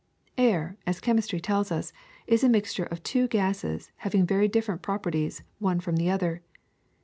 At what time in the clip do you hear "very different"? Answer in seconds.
4.25-4.81